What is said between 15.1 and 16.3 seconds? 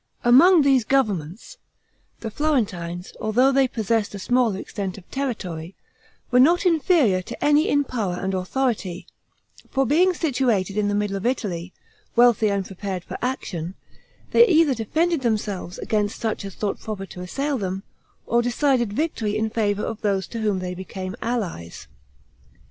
themselves against